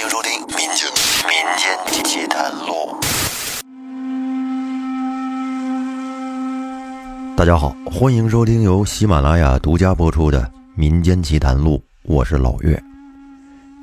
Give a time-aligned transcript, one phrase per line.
[0.00, 0.88] 欢迎收听《民间
[1.26, 2.94] 民间奇谈录》。
[7.36, 10.40] 大家好，欢迎收听由喜马拉雅独家播出的
[10.76, 11.74] 《民间奇谈录》，
[12.04, 12.80] 我是老岳。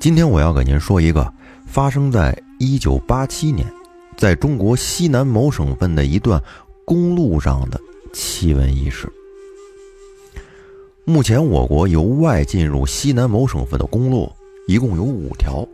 [0.00, 1.30] 今天我要给您说一个
[1.66, 3.70] 发生在一九八七年，
[4.16, 6.42] 在中国西南某省份的一段
[6.86, 7.78] 公路上的
[8.14, 9.06] 奇闻异事。
[11.04, 14.32] 目前，我国由外进入西南某省份的公路
[14.66, 15.68] 一共有五条。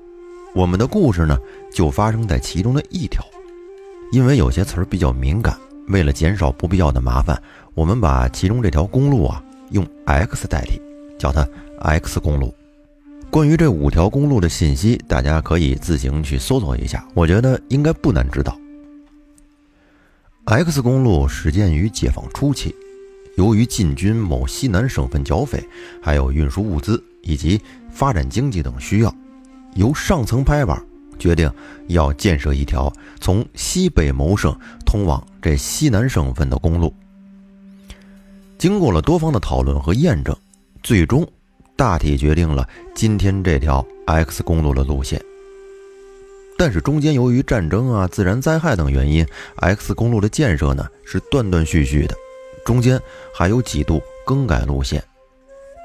[0.54, 1.38] 我们的故事呢，
[1.72, 3.24] 就发生在其中的一条。
[4.12, 5.56] 因为有些词儿比较敏感，
[5.88, 7.40] 为了减少不必要的麻烦，
[7.74, 10.78] 我们把其中这条公路啊用 X 代替，
[11.18, 11.48] 叫它
[11.80, 12.54] X 公路。
[13.30, 18.58] 关于这五条公路的信息，大家可以自行去搜索一下，我觉得应该不难知道。
[20.44, 22.74] X 公路始建于解放初期。
[23.38, 25.66] 由于进军某西南省份剿匪，
[26.02, 27.58] 还有运输物资以及
[27.90, 29.14] 发展经济等需要，
[29.74, 30.80] 由上层拍板
[31.18, 31.50] 决定
[31.88, 36.92] 要建设一条从西北某省通往这西南省份的公路。
[38.58, 40.36] 经过了多方的讨论和验证，
[40.82, 41.26] 最终
[41.76, 45.20] 大体决定了今天这条 X 公路的路线。
[46.58, 49.26] 但是中间由于战争啊、自然灾害等原因
[49.56, 52.14] ，X 公路的建设呢是断断续续的。
[52.64, 53.00] 中间
[53.34, 55.02] 还有几度更改路线，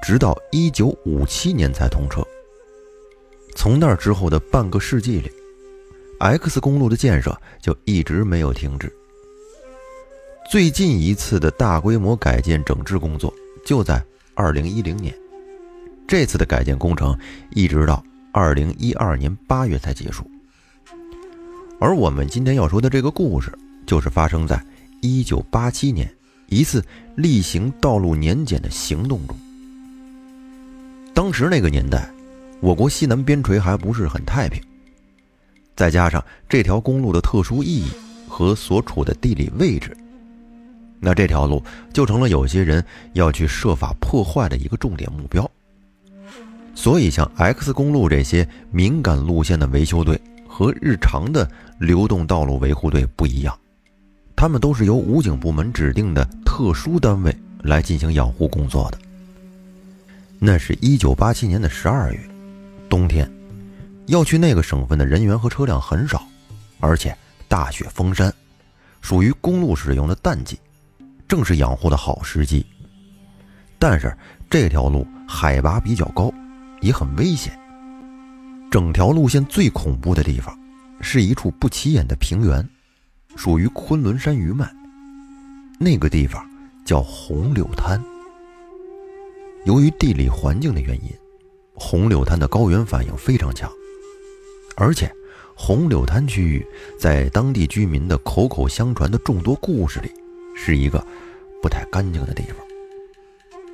[0.04, 2.22] 直到一九五七年才通车。
[3.58, 5.32] 从那之后的半个世纪里
[6.20, 8.96] ，X 公路的建设就一直没有停止。
[10.52, 13.34] 最近一次的大规模改建整治工作
[13.66, 14.02] 就在
[14.36, 15.12] 二零一零年，
[16.08, 17.18] 这次的改建工程
[17.50, 20.30] 一直到二零一二年八月才结束。
[21.80, 23.52] 而我们今天要说的这个故事，
[23.88, 24.64] 就是发生在
[25.02, 26.08] 一九八七年。
[26.46, 26.82] 一次
[27.16, 29.36] 例行道路年检的行动中，
[31.14, 32.10] 当时那个年代，
[32.60, 34.62] 我国西南边陲还不是很太平，
[35.76, 37.92] 再加上这条公路的特殊意义
[38.28, 39.96] 和所处的地理位置，
[41.00, 41.64] 那这条路
[41.94, 45.50] 就成了有些人要去设法破坏的一个重点目标。
[46.74, 53.58] 所以，像 X 公路这些敏感路线的维修队和日常的流动道路维护队不一样。
[54.36, 58.98] 他们都是由武警部门指定的特殊单位来进行养护工作的。
[60.38, 62.20] 那是一九八七年的十二月，
[62.90, 63.30] 冬天，
[64.08, 66.26] 要去那个省份的人员和车辆很少，
[66.80, 67.16] 而且
[67.48, 68.34] 大雪封山，
[69.02, 70.60] 属于公路使用的淡季，
[71.28, 72.66] 正是养护的好时机。
[73.80, 74.16] 但是
[74.50, 76.34] 这条路海拔比较高，
[76.82, 77.58] 也很危险。
[78.72, 80.58] 整条路线最恐怖的地方，
[81.00, 82.68] 是一处不起眼的平原。
[83.36, 84.68] 属于昆仑山余脉，
[85.80, 86.44] 那个地方
[86.84, 88.02] 叫红柳滩。
[89.66, 91.12] 由于地理环境的原因，
[91.80, 93.72] 红柳滩的高原反应非常强，
[94.76, 95.10] 而且
[95.56, 96.66] 红柳滩区域
[97.00, 100.12] 在当地居民的口口相传的众多故事里，
[100.56, 101.06] 是一个
[101.62, 102.56] 不太干净的地方。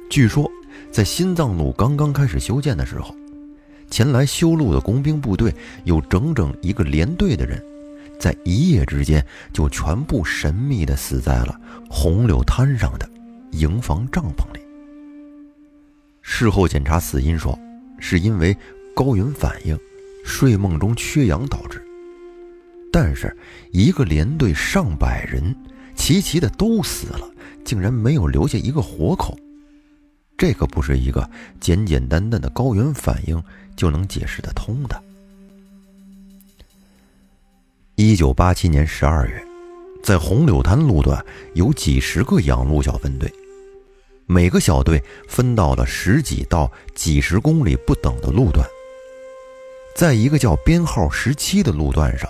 [0.10, 0.52] 据说，
[0.92, 3.16] 在新藏路刚刚开始修建的时候，
[3.90, 5.54] 前来修路的工兵部队
[5.86, 7.64] 有整整一个连队的人。
[8.20, 11.60] 在一夜之间，就全部神秘地死在了
[11.90, 13.10] 红柳滩上的
[13.52, 14.62] 营房帐篷里。
[16.22, 17.58] 事后检查死因说，
[18.06, 18.56] 是因为
[18.94, 19.80] 高原反应、
[20.26, 21.82] 睡梦中缺氧导致。
[22.92, 23.34] 但是，
[23.72, 25.56] 一个连队上百人
[25.96, 27.28] 齐齐的都死了，
[27.64, 29.40] 竟然没有留下一个活口，
[30.38, 31.28] 这可不是一个
[31.62, 33.42] 简简单单的高原反应
[33.78, 35.02] 就能解释得通的。
[37.96, 39.42] 一九八七年十二月，
[40.04, 43.34] 在红柳滩路段有几十个养路小分队，
[44.26, 48.66] 每个小队分到了十几到几十公里不等的路段。
[49.96, 52.30] 在一个叫编号十七的路段上，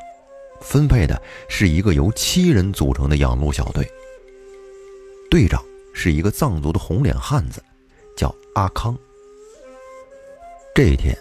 [0.60, 3.88] 分配的是一个由七人组成的养路小队。
[5.30, 7.64] 队长是一个藏族的红脸汉子，
[8.18, 8.98] 叫阿康。
[10.76, 11.18] 这一天，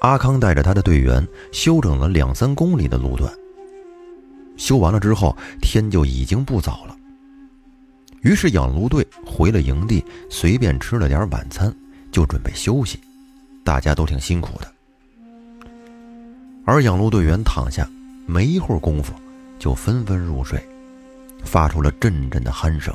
[0.00, 3.32] 阿康带着他的队员休整了两三公里的路段。
[4.56, 6.96] 修完了之后，天就已经不早了。
[8.22, 11.74] 于是养路队回了营地，随便吃了点晚餐，
[12.10, 12.98] 就准备休息。
[13.64, 14.72] 大家都挺辛苦的。
[16.64, 17.88] 而养路队员躺下，
[18.26, 19.12] 没一会儿功夫，
[19.58, 20.62] 就纷纷入睡，
[21.44, 22.94] 发出了阵阵的鼾声。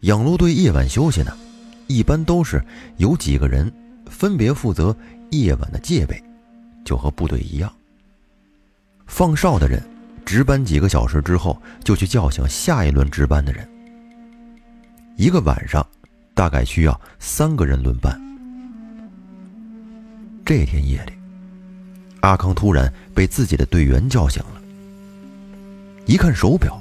[0.00, 1.36] 养路队夜晚休息呢，
[1.86, 2.62] 一般都是
[2.98, 3.72] 有几个人
[4.10, 4.94] 分别负责
[5.30, 6.22] 夜晚的戒备，
[6.84, 7.72] 就和部队一样。
[9.06, 9.82] 放哨的人
[10.26, 13.66] 值班几个小时之后，就去叫醒下一轮值班的人。
[15.14, 15.86] 一个晚上
[16.34, 18.20] 大概需要三个人轮班。
[20.44, 21.12] 这天夜里，
[22.22, 24.60] 阿康突然被自己的队员叫醒了，
[26.06, 26.76] 一看手表，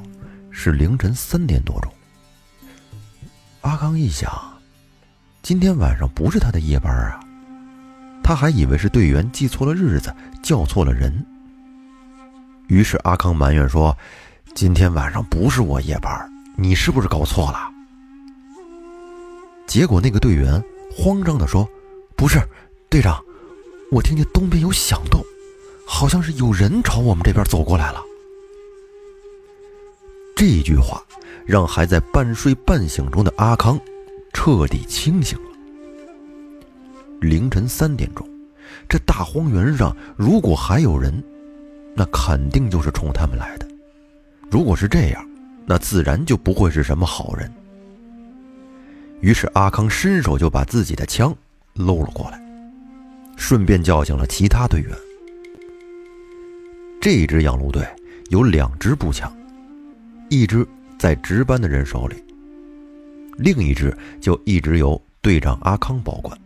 [0.49, 1.93] 是凌晨三点多钟。
[3.61, 4.31] 阿康一想，
[5.43, 7.19] 今天晚上不是他的夜班啊，
[8.23, 11.23] 他还以为是队员记错了日子，叫错了人。
[12.67, 13.95] 于是阿康埋怨说
[14.55, 17.69] ：“今天晚上不是我夜班，你是不是搞错了？”
[19.67, 20.61] 结果那个队员
[20.95, 21.67] 慌张的说
[22.15, 22.39] ：“不是，
[22.89, 23.23] 队长，
[23.91, 25.21] 我听见东边有响动，
[25.85, 28.01] 好像是有人朝我们这边走过来了。”
[30.35, 31.01] 这句话
[31.45, 33.79] 让还在半睡半醒中的阿康
[34.33, 35.45] 彻底清醒了。
[37.21, 38.27] 凌晨三点钟，
[38.89, 41.23] 这大荒原上如果还有人，
[41.95, 43.67] 那肯定就是冲他们来的。
[44.51, 45.27] 如果是这样，
[45.65, 47.51] 那自然就不会是什么好人。
[49.21, 51.35] 于是阿康伸手就把自己的枪
[51.73, 52.39] 搂了过来，
[53.37, 54.91] 顺便叫醒了其他队员。
[57.01, 57.87] 这支养路队
[58.29, 59.31] 有两支步枪，
[60.29, 60.67] 一支
[60.99, 62.15] 在值班的人手里，
[63.37, 66.37] 另一支就一直由队长阿康保管。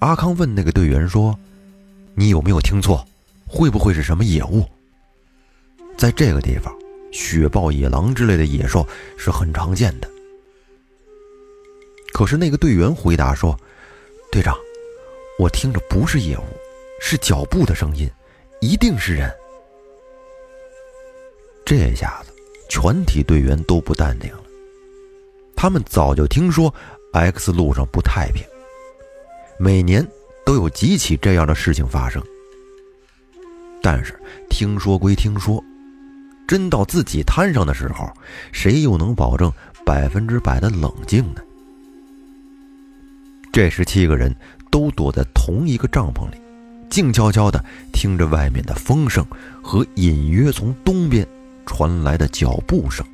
[0.00, 1.38] 阿康问那个队员说
[2.16, 3.06] ：“你有没有听错？
[3.52, 4.64] 会不会是什么野物？”
[5.98, 6.74] 在这个地方，
[7.12, 8.86] 雪豹、野狼之类的野兽
[9.18, 10.10] 是很常见的。
[12.12, 13.56] 可是那个队员回答说
[14.32, 14.56] ：“队长，
[15.38, 16.42] 我听着不是野物，
[17.00, 18.10] 是脚步的声音，
[18.60, 19.30] 一定是人。”
[21.64, 22.32] 这下子，
[22.68, 24.42] 全体队员都不淡定了。
[25.54, 26.74] 他们早就听说
[27.12, 28.42] X 路上不太平，
[29.58, 30.06] 每年
[30.44, 32.22] 都有几起这样的事情发生。
[33.82, 34.14] 但是
[34.48, 35.62] 听说归听说，
[36.46, 38.08] 真到自己摊上的时候，
[38.52, 39.52] 谁又能保证
[39.84, 41.42] 百分之百的冷静呢？
[43.52, 44.34] 这时，七个人
[44.70, 46.40] 都躲在同一个帐篷里，
[46.88, 47.62] 静悄悄地
[47.92, 49.26] 听着外面的风声
[49.62, 51.26] 和隐约从东边
[51.66, 53.04] 传来的脚步声。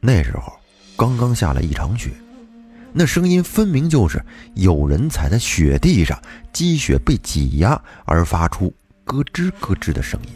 [0.00, 0.52] 那时候
[0.96, 2.10] 刚刚下了一场雪，
[2.92, 4.22] 那声音分明就是
[4.54, 6.20] 有人踩在雪地上，
[6.52, 8.72] 积雪被挤压而发出
[9.04, 10.28] 咯吱咯吱的声音。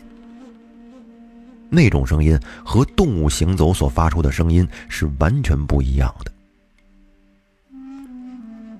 [1.68, 6.32] 那种声音和动物行走所发出的声音是完全不一样的。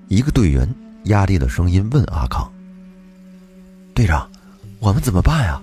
[0.07, 0.67] 一个队员
[1.03, 2.51] 压低了声音问阿康
[3.93, 4.27] ：“队长，
[4.79, 5.61] 我们怎么办呀？”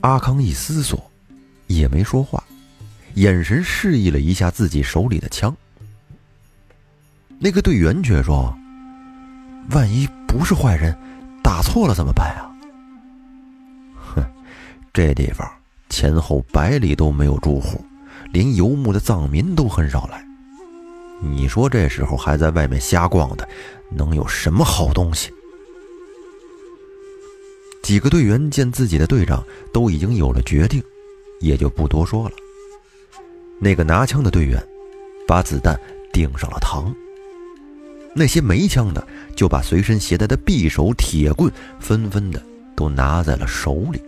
[0.00, 1.10] 阿康一思索，
[1.66, 2.42] 也没说话，
[3.14, 5.54] 眼神示意了一下自己手里的枪。
[7.44, 8.56] 那个队员却说
[9.72, 10.96] ：“万一不是坏人，
[11.42, 12.50] 打错了怎么办呀？”
[14.00, 14.24] 哼，
[14.94, 15.46] 这地方
[15.90, 17.84] 前后百里都没有住户，
[18.32, 20.26] 连游牧的藏民都很少来。
[21.20, 23.46] 你说这时候还在外面瞎逛的，
[23.90, 25.30] 能有什么好东西？
[27.82, 30.82] 几个队员见自己的队长都已经有了决定，
[31.40, 32.34] 也就不多说了。
[33.60, 34.66] 那个拿枪的队员
[35.28, 35.78] 把子弹
[36.10, 36.90] 顶上了膛，
[38.14, 42.40] 那些没枪的就把随身携带的匕首、铁棍纷纷的
[42.76, 44.00] 都拿在了手里。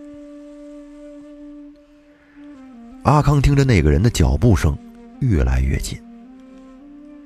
[3.02, 4.76] 阿康听着那个人的脚步声
[5.20, 5.98] 越来越近。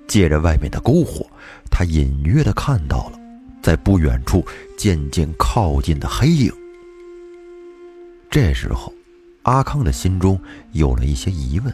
[0.06, 1.24] 借着外面的篝火，
[1.70, 3.18] 他隐约的看到了，
[3.62, 4.44] 在不远处
[4.76, 6.52] 渐渐靠近的黑影。
[8.28, 8.92] 这时候，
[9.42, 10.40] 阿康的心中
[10.72, 11.72] 有了一些疑问：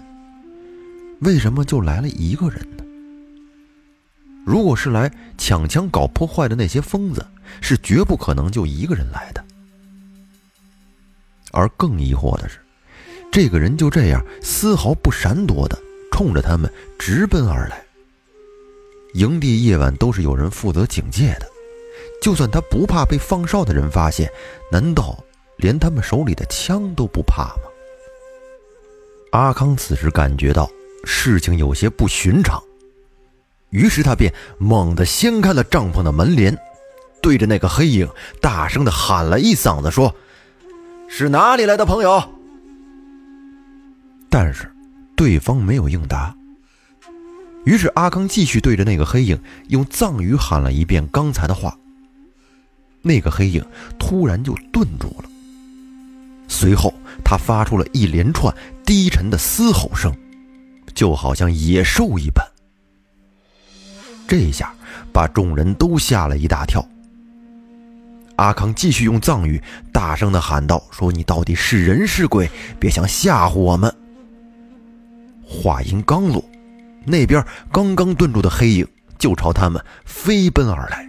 [1.21, 2.85] 为什么就来了一个人呢？
[4.47, 7.27] 如果是来抢枪搞破坏的那些疯子，
[7.61, 9.45] 是绝不可能就一个人来的。
[11.51, 12.59] 而更疑惑的是，
[13.33, 15.77] 这个人就这样丝毫不闪躲的
[16.13, 17.83] 冲着他们直奔而来。
[19.15, 21.49] 营地夜晚都是有人负责警戒的，
[22.23, 24.31] 就算他不怕被放哨的人发现，
[24.71, 25.19] 难道
[25.57, 27.63] 连他们手里的枪都不怕吗？
[29.33, 30.71] 阿康此时感觉到
[31.05, 32.63] 事情有些不寻常，
[33.71, 36.57] 于是他便猛地掀开了帐篷的门帘，
[37.21, 38.09] 对着那个黑影
[38.41, 40.15] 大声的喊了一嗓子，说
[41.09, 42.23] ：“是哪里来的朋友？”
[44.31, 44.71] 但是
[45.17, 46.35] 对方没有应答。
[47.65, 51.77] 于是阿康继续对着那个黑影用藏语喊了一遍刚才的话。
[53.03, 53.65] 那个黑影
[53.99, 55.29] 突然就顿住了，
[56.49, 56.93] 随后
[57.25, 58.55] 他发出了一连串
[58.85, 60.13] 低沉的嘶吼声，
[60.95, 62.45] 就好像野兽一般。
[64.27, 64.73] 这一下
[65.13, 66.87] 把众人都吓了一大跳。
[68.37, 72.51] 阿康继续用藏语大声的喊道：“说你到底是人是鬼？
[72.79, 73.95] 别想吓唬我们！”
[75.43, 76.45] 话音刚落。
[77.05, 81.09] 那边刚刚顿住的黑影就朝他们飞奔而来，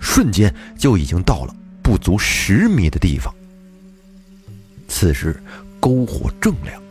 [0.00, 3.32] 瞬间就已经到了不足十米的地方。
[4.88, 5.40] 此时
[5.78, 6.82] 篝火正亮，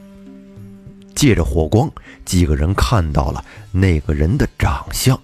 [1.17, 1.91] 借着火光，
[2.25, 5.19] 几个人看到了那个人的长相。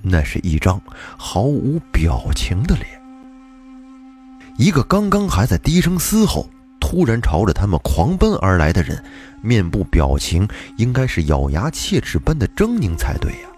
[0.00, 0.80] 那是一张
[1.18, 2.86] 毫无表情的脸，
[4.56, 6.48] 一个刚刚还在低声嘶吼，
[6.80, 9.04] 突然朝着他们狂奔而来的人，
[9.42, 10.48] 面部表情
[10.78, 13.48] 应该是咬牙切齿般的狰狞才对呀。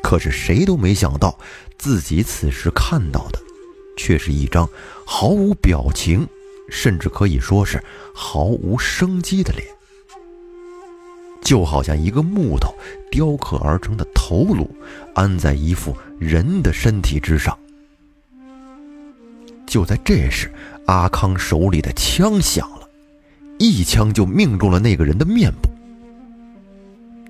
[0.00, 1.36] 可是谁都没想到，
[1.76, 3.40] 自己此时看到的，
[3.96, 4.68] 却是一张
[5.04, 6.24] 毫无表情，
[6.70, 7.82] 甚至可以说是
[8.14, 9.66] 毫无生机的脸，
[11.42, 12.74] 就好像一个木头
[13.10, 14.70] 雕刻而成的头颅，
[15.14, 17.58] 安在一副人的身体之上。
[19.66, 20.52] 就在这时，
[20.86, 22.88] 阿康手里的枪响了，
[23.58, 25.68] 一枪就命中了那个人的面部。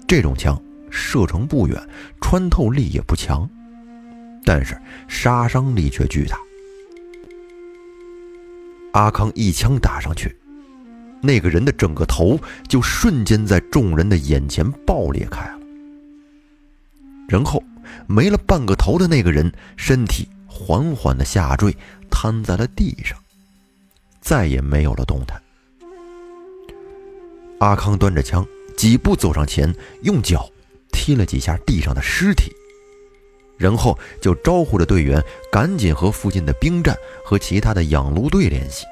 [0.06, 0.60] 这种枪。
[0.92, 1.80] 射程不远，
[2.20, 3.48] 穿透力也不强，
[4.44, 6.36] 但是杀伤力却巨大。
[8.92, 10.36] 阿康一枪打上去，
[11.22, 15.60] 那个人的整个头就瞬间在众人的眼前爆裂开了，
[17.28, 17.62] 然后
[18.06, 21.76] 没了半个头的那个人身体缓缓的下坠，
[22.10, 23.18] 瘫在了地上，
[24.20, 25.40] 再也没有了动弹。
[27.60, 30.48] 阿康端着枪，几步走上前，用脚。
[30.92, 32.52] 踢了几下地上的尸体，
[33.60, 38.86] 然后就招呼着队员赶紧和附近的兵站和其他的养路队联系，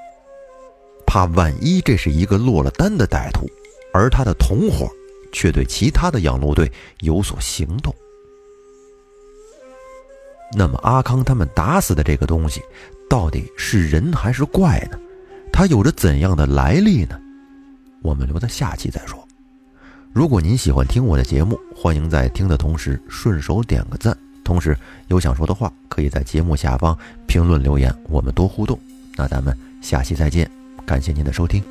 [1.07, 3.49] 怕万一这是一个落了单的歹徒，
[3.95, 4.87] 而他的同伙
[5.33, 6.71] 却对其他的养路队
[7.01, 7.95] 有所行动。
[10.55, 12.61] 那么阿康他们打死的这个东西，
[13.09, 14.99] 到底是人还是怪呢？
[15.51, 17.19] 它有着怎样的来历呢？
[18.03, 19.27] 我们留在下期再说。
[20.13, 24.15] 如果您喜欢听我的节目，欢迎在听的同时顺手点个赞。
[24.49, 24.75] 同时
[25.09, 28.81] 有想说的话，可以在节目下方评论留言，我们多互动。
[29.15, 30.51] 那咱们下期再见，
[30.87, 31.63] 感谢您的收听。